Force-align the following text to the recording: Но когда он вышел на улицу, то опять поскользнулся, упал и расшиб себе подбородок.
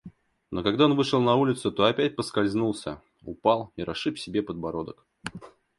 Но 0.51 0.63
когда 0.63 0.85
он 0.85 0.95
вышел 0.95 1.21
на 1.21 1.35
улицу, 1.35 1.71
то 1.71 1.83
опять 1.85 2.15
поскользнулся, 2.15 3.03
упал 3.23 3.71
и 3.75 3.83
расшиб 3.83 4.17
себе 4.17 4.41
подбородок. 4.41 5.05